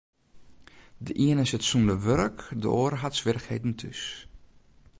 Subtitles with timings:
[1.05, 4.01] De iene sit sûnder wurk, de oare hat swierrichheden thús.